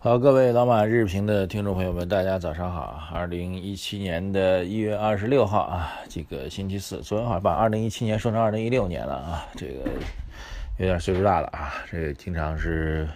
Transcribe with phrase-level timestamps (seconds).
[0.00, 3.02] 好，各位老马日评的听众朋友们，大家早上好。
[3.12, 9.90] 二零一七年的一月二十六号啊，这个星期四，昨天好像把二零一七年说成二零一六年了啊，这个
[10.78, 13.08] 有点岁数大了啊，这个经常是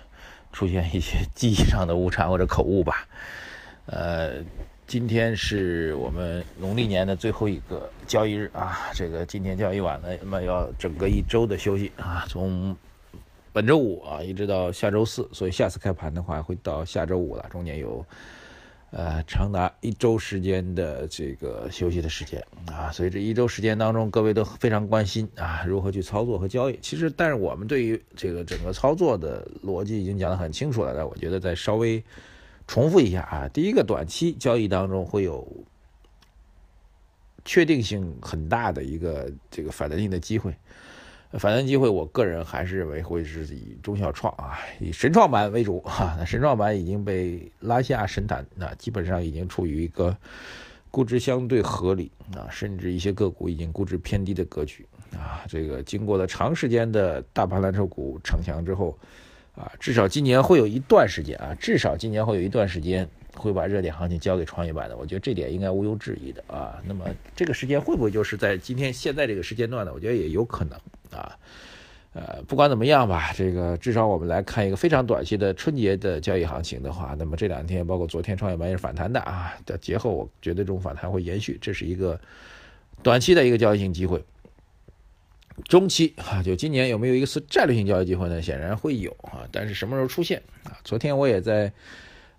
[0.53, 3.07] 出现一些记忆上的误差或者口误吧。
[3.87, 4.43] 呃，
[4.89, 12.77] 今天是我们农历年的最后一个交易日啊，这个今天交易晚了，那么要整个一周的休息啊，从。
[13.53, 18.05] 本周五啊，一直到下周四，所以下次开盘的话会到下周五了，中间有
[18.91, 26.79] 呃长达一周时间的这个休息的时间啊，所以这一周时间当中，各位都非常关心啊，如何去操作和交易。
[26.81, 32.03] 其实，但是我们对于这个整个操作的逻辑已经讲得很清楚了，那我觉得再稍微
[32.67, 35.47] 重复一下啊，第一个，短期交易当中会有
[37.45, 40.55] 确定性很大的一个这个反弹性的机会。
[41.39, 46.15] 反弹机会，我个人还是认为会是以中小创啊，以神创板为主哈。
[46.19, 50.15] 那神创板已经被拉下神坛，那基本上已经处于一个
[50.91, 55.43] 估值相对合理啊，甚至一些个股已经估值偏低的格局啊。
[55.49, 58.99] 这个经过了长时间的大盘蓝筹股逞强之后
[59.55, 64.97] 啊，至少今年会有一段时间啊，至少今年会有一段时间会把热点行情交给创业板的。
[64.99, 66.79] 我觉得这点应该毋庸置疑的啊。
[66.87, 69.93] 那么这个时间会不会就是在今天现在这个时间段呢？
[69.95, 70.79] 我觉得也有可能。
[71.13, 71.39] 啊，
[72.15, 82.21] 呃，不管怎么样吧，这个至少我们来看一个非常短期的春节的交易行情的话，那么这两天包括昨天创业板也是反弹的啊，的节后我觉得这种反弹会延续，这是一个
[83.03, 84.23] 短期的一个交易性机会。
[85.69, 88.41] 中期啊，就今年有没有一个战略性交易机会呢？
[88.41, 90.73] 显然会有啊，但是什么时候出现啊？
[90.83, 91.71] 昨天我也在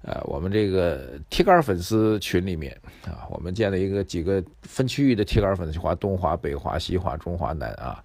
[0.01, 2.75] 呃我们这个铁杆粉丝群里面
[3.05, 8.03] 啊，我们建了一个几个分区域的铁杆粉丝，华东华、北华、西华、中华南啊。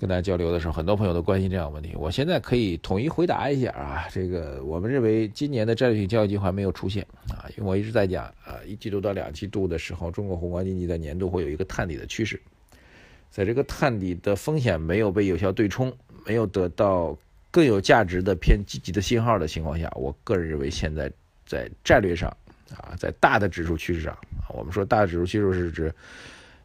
[0.00, 1.94] 跟大家交流的时候，很多朋友都关心这样的问题。
[1.94, 12.40] 我现在可以统一回答一下啊，这个我们认为今年的战略性交易计划没有出现啊，因为我一直在讲啊，一季度到两季度的时候，中国宏观经济在年度会有一个探底的趋势，
[13.30, 15.92] 在这个探底的风险没有被有效对冲，
[16.26, 17.16] 没有得到
[17.52, 21.10] 更有价值的偏积极的信号的情况下，我个人认为现在
[21.46, 22.28] 在战略上
[22.76, 25.94] 啊，在大的指数趋势上啊，我们说大的指数趋势是指。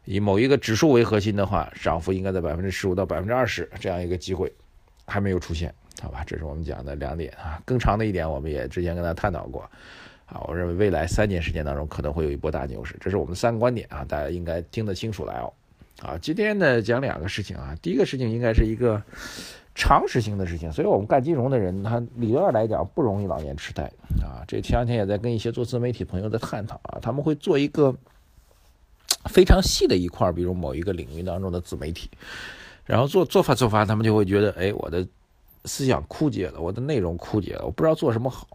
[0.04, 4.52] 以某一个指数为核心的话，涨幅应该在百分之十五到百分之二十这样一个机会，
[5.06, 5.72] 还没有出现，
[6.02, 6.24] 好吧？
[6.26, 7.60] 这是我们讲的两点啊。
[7.64, 9.62] 更长的一点，我们也之前跟大家探讨过，
[10.26, 15.52] 啊，我认为未来三年时间当中可能会有一波大牛市，这是我们三个观点啊，大家应该听得清楚来哦。
[16.02, 19.00] 啊，今天呢讲两个事情啊，第一个事情应该是一个
[19.74, 23.84] 常识性的事情，所以我们干金融的人，他理论上来讲不容易老年痴呆
[24.22, 24.42] 啊。
[24.48, 27.94] 这前两天也在跟一些做自媒体朋友在探讨啊，他们会做一个。
[29.26, 32.08] 非常细的一块，比如某一个领域当中的自媒体，
[32.86, 35.06] 然后做做法做法，他们就会觉得，哎，我的
[35.64, 38.48] 思想枯竭了，我的内容枯竭了，我不知道做什么好。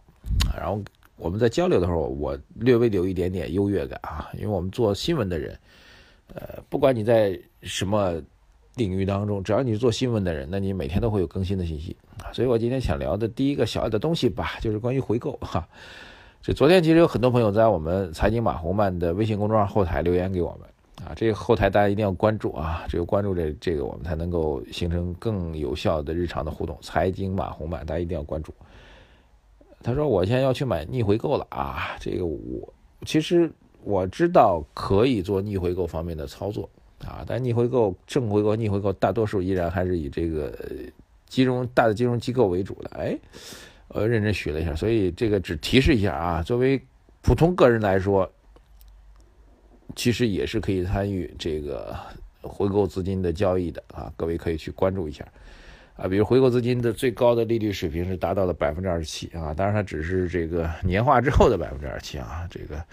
[0.56, 0.82] 然后
[1.16, 5.58] 我们在交流的时候，我略微有一点点优越感啊，因为我们做新闻的人，
[6.34, 8.20] 呃，不管你在什么
[8.74, 11.96] 领域当中，只要你是做新闻的人，那你每天都会有更新的信息。
[12.32, 15.66] 所以我今天想聊的第一个小的东西吧，就是关于回购哈。
[16.42, 20.68] 这昨天其实有很多朋友在我们财经马红曼的微信公众号后台留言给我们
[21.04, 26.78] 啊，这个后台大家一定要关注啊，只有关注这这个我们才能够形成更有效的日常的互动。
[26.80, 28.54] 财经马红曼，大家一定要关注。
[29.82, 32.72] 他说我现在要去买逆回购了啊，这个我
[33.04, 33.50] 其实
[33.82, 36.68] 我知道可以做逆回购方面的操作
[37.04, 40.52] 啊，但逆回购、正回购、逆回购大多数依然还是以这个
[41.26, 43.18] 金融大的金融机构为主的，哎。
[43.96, 46.42] 呃，认真学了一下，所以这个只提示一下啊。
[46.42, 46.78] 作为
[47.22, 48.30] 普通个人来说，
[49.94, 51.96] 其实也是可以参与这个
[52.42, 54.12] 回购资金的交易的啊。
[54.14, 55.26] 各位可以去关注一下
[55.96, 56.06] 啊。
[56.06, 62.46] 比如回购资金的最高的利率水平是达到了百分之二十七啊，当然它只是这个年化之后的百分之二十七啊。
[62.50, 62.84] 这个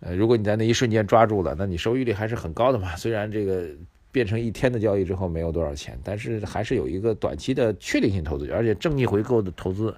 [0.00, 2.96] 呃，如果你在那一瞬间抓住了，那你收益率还是很高的嘛。
[2.96, 3.68] 虽然这个。
[4.12, 9.96] 变成一天的交易之后没有多少钱，但是还是有一个短期的确定性投资，而且正逆回购的投资，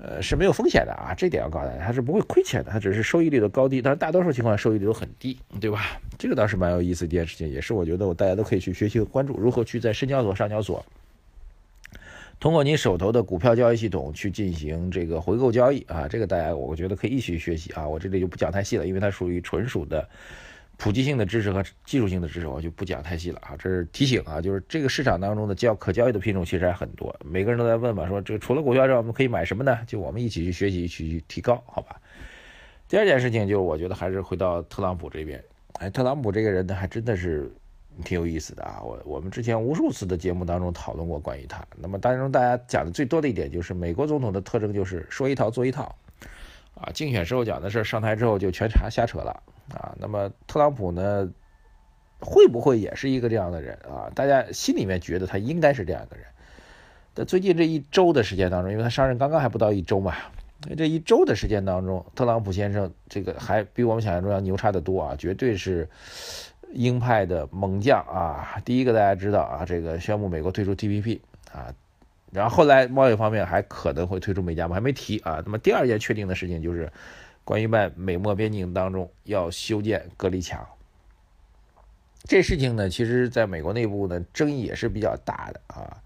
[0.00, 6.00] 呃是没有风险的啊，这点要告诉大家，它是不会亏钱的，它只是收益率的高低，但是大多数情况收益率都很低，对吧？
[6.16, 10.84] 这个倒是蛮有意思一件事情，也是我觉得我大家都可以去学习和关注，如何去在深交所、上交所，
[12.38, 20.08] 通过你手头的股票交易系统去进行这个回购交易啊，这个大家我觉得可以一起学习啊，我这里就不讲太细了，因为它属于纯属的。
[20.78, 23.56] 普及性的知识和技术性的知识，我就不讲太细了啊。
[23.58, 29.76] 这是提醒啊，就是这个市场当中的交可交易的品种其实还很多，每个人都在问嘛，说这个除了股票之外，我们可以买什么呢？
[29.88, 32.00] 就我们一起去学习，一起去提高，好吧？
[32.88, 35.42] 第二件事情就是，我觉得还是回到特朗普这边。
[35.80, 37.52] 哎，特朗普这个人呢，还真的是
[38.04, 38.80] 挺有意思的啊。
[38.80, 41.60] 我我们之前无数次的节目当中讨论过关于他。
[41.76, 45.92] 那么当中大家讲的最多的一点就是，美国总统的特征就是说一套做一套
[46.74, 46.88] 啊。
[46.94, 49.42] 竞选时候讲的事，上台之后就全查瞎扯了。
[49.74, 51.28] 啊，那么特朗普呢，
[52.20, 54.10] 会不会也是一个这样的人啊？
[54.14, 56.24] 大家心里面觉得他应该是这样一个人。
[57.14, 60.14] 在最近这一周的时间当中，因为他上任刚刚还不到一周嘛，
[60.76, 65.88] 这一周的时间当中，特朗普先生这个还比我们想象中要牛叉得多啊，绝对是
[66.72, 68.60] 鹰派的猛将啊。
[68.64, 71.18] 第一个大家知道啊，这个宣布美国退出 TPP
[71.52, 71.74] 啊，
[72.32, 75.42] 然后后来贸易方面还可能会退出美加嘛，还没提啊。
[75.44, 76.90] 那么第二件确定的事情就是。
[77.48, 80.68] 关于在美墨边境当中要修建隔离墙，
[82.24, 85.96] 这事情呢，其实在美国内部呢争议也是比较大的啊。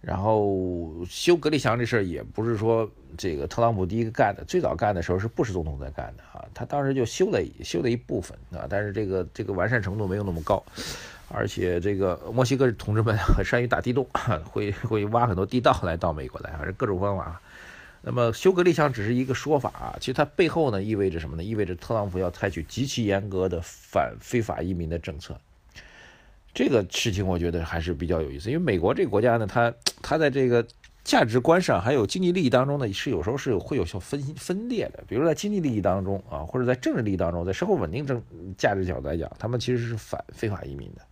[0.00, 6.44] 然后修隔离墙这事儿也不是说这个特朗普第一个干的，最早干的时候是布什总统在干的啊。
[6.52, 10.60] 他当时就修了修了一部分啊，但是这个这个完善程度没有那么高，
[11.28, 14.04] 而且这个墨西哥同志们很 善于打地洞，
[14.50, 17.40] 会会挖很多地道来到美国来，反正各种方法。
[18.04, 21.44] 那么修隔离墙只是一个说法啊，其实它背后呢意味着什么呢？
[21.44, 25.38] 意味着特朗普要采取极其严格的反非法移民的政策。
[26.52, 29.72] 这个事情我觉得还是比较有意思，因为美国这个国家呢，它
[30.02, 30.66] 它在这个
[31.04, 35.02] 价值观上还有经济利益当中呢，是有时候是会有些分分裂的。
[35.08, 38.20] 比如在经济利益当中啊，或者在政治利益当中，在社会稳定政
[38.58, 41.02] 价值角度来讲，他们其实是反非法移民的。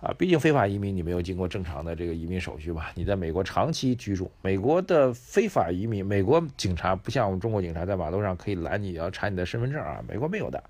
[0.00, 2.90] 啊，毕竟非法移民你没有经过正常的这个移民手续吧？
[2.94, 10.64] 你在美国长期居住，美国的非法移民，美国警察不像我们中国警察在马路上可以拦你要查你的身份证啊，美国没有的，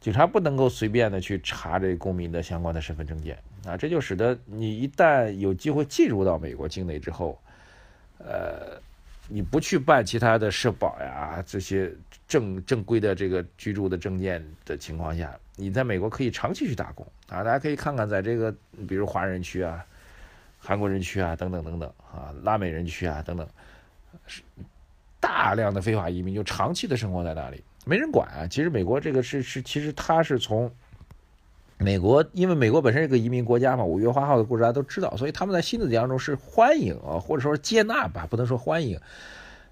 [0.00, 7.38] 警察不能够随便的去查这公民的相关的身份证件啊，这就使得你一旦有机会进入到美国境内之后，
[8.18, 8.80] 呃。
[9.28, 11.92] 你不去办其他的社保呀，这些
[12.28, 17.42] 正正规的这个居住的证件的情况下，你在美国可以长期去打工啊。
[17.42, 18.54] 大家可以看看，在这个
[18.88, 19.84] 比如华人区啊、
[20.58, 23.48] 韩国人区啊等等等等啊、拉美人区啊等等，
[24.26, 24.42] 是
[25.20, 28.46] 大量的非法移民就长期的生活在那里，没人管啊。
[28.46, 30.70] 其实美国这个是是，其实他是从。
[31.78, 38.98] 美国，因为美国本身是个移民国家嘛，五月花号的故事大家都知道，所以他们在新的当中是欢迎啊，或者说接纳吧，不能说欢迎，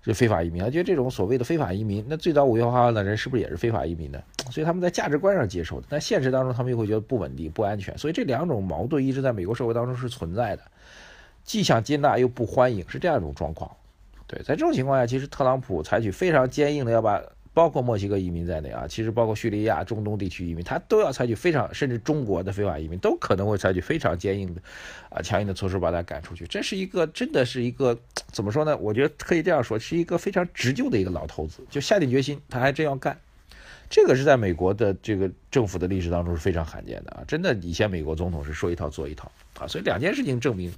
[0.02, 0.62] 就非法移民。
[0.62, 4.22] 他觉得这种所谓的非法移民，那最早五月花号的人是不是也是非法移民呢？
[4.52, 7.96] 所以他们在价值观上接受的，但现实当中他们又会觉得不稳定、不安全。
[7.96, 10.62] 所以这两种矛盾一直在美国社会当中是存在的，
[11.42, 13.70] 既想接纳又不欢迎，是这样一种状况。
[14.26, 17.20] 对，在这种情况下，其实特朗普采取非常坚硬的要把。
[17.54, 24.60] 包括墨西哥移民在内啊，其实包括叙利亚、中东地区移民，他都要采取非常，甚至中国的非法移民都可能会采取非常坚硬的，
[25.08, 26.44] 啊，强硬的措施把他赶出去。
[26.48, 27.96] 这是一个，真的是一个，
[28.32, 28.76] 怎么说呢？
[28.76, 33.16] 我觉得可以这样说，是一个非常执拗的一个老头子，就下定决心，他还真要干。
[33.88, 39.30] 这个是在美国的这个政府的历史当中是非常罕见的啊，真的，以前美国总统是说一套做一套
[39.60, 40.72] 啊，所以两件事情证明，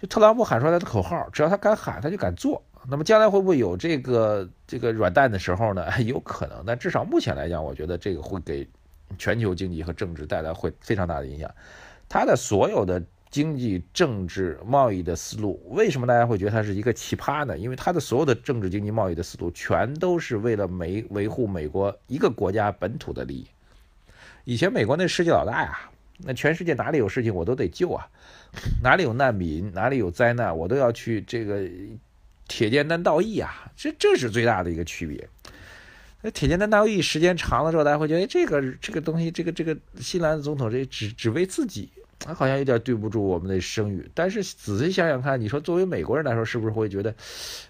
[0.00, 2.62] 就特朗普喊出来的口号，只要他敢喊，他就敢做。
[2.90, 5.84] 那么将来会不会有这个这个软蛋的时候呢？
[6.02, 8.66] 有可能，但至少目前来讲，我觉得这个会给
[9.18, 11.54] 全球经济和政治带来会非常大的影响。
[12.08, 17.58] 他的所有的经济、政治、贸易的思路，为什么大家会觉得他是一个奇葩呢？
[17.58, 23.46] 因为他的所有的政治、经济、贸易的思路，全都是为了美维护美国一个国家本土的利益。
[24.44, 25.78] 以前美国那世界老大呀，
[26.16, 28.08] 那全世界哪里有事情我都得救啊，
[28.82, 31.68] 哪里有难民，哪里有灾难，我都要去这个。
[32.48, 35.28] 铁剑担道义啊，这这是最大的一个区别。
[36.20, 41.88] 那铁剑担道义时间长了之后，大家会觉得，哎，这个这个东西，这个这个新兰总统这只只为自己，
[42.18, 44.10] 他好像有点对不住我们的声誉。
[44.14, 47.14] 但是仔细想想看，你说作为美国人来说，是不是会觉得，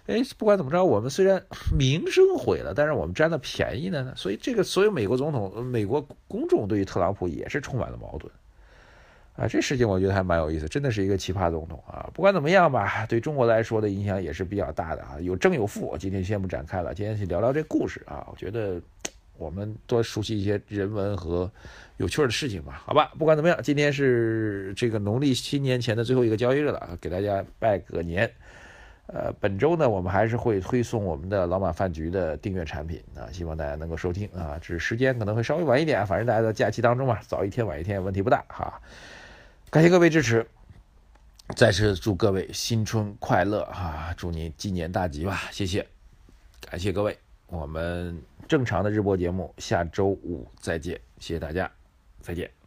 [0.07, 1.43] 哎，不管怎么着，我们虽然
[1.77, 4.13] 名声毁了，但是我们占了便宜呢？
[4.15, 8.31] 所以这个所有美国总统、美国公众对于特朗普也是充满了矛盾。
[9.39, 12.09] 啊，这事情我觉得还蛮有意思，真的是一个奇葩总统啊！
[12.13, 15.95] 不管怎么样吧，对中国来说的影响也是比较大的啊，有正有负。
[15.97, 18.27] 今天先不展开了，今天去聊聊这故事啊。
[18.29, 18.81] 我觉得
[19.37, 21.49] 我们多熟悉一些人文和
[21.95, 23.13] 有趣的事情吧，好吧？
[23.17, 28.29] 不管怎么样，今天是这个农历新年前的最后一个交易日了，给大家拜个年。
[29.07, 34.59] 呃，本周呢，我们还是会推送我们的老马饭局的订阅产品啊，希望大家能够收听啊。
[34.61, 38.81] 只是时间可能会稍微晚一点，反正大家在假期当中嘛，早一天晚一天问题不大哈。
[39.71, 40.47] 感谢各位支持，
[41.55, 44.11] 再次祝各位新春快乐啊！
[44.17, 45.43] 祝您鸡年大吉吧！
[45.51, 45.87] 谢谢，
[46.59, 51.71] 感谢各位，我们正常的日播节目下周五再见，谢谢大家。
[52.19, 52.58] 再见。